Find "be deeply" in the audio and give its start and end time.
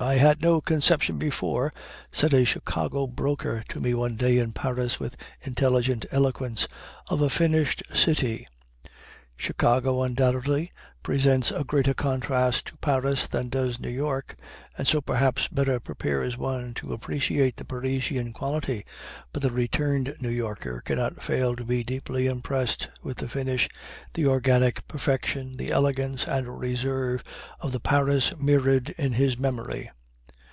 21.64-22.26